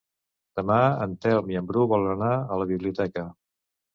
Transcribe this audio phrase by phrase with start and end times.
[0.59, 3.27] Demà en Telm i en Bru volen anar a la biblioteca.